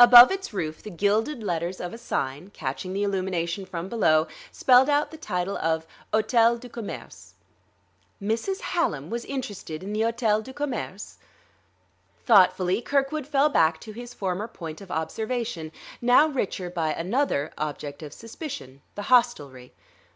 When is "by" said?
16.68-16.92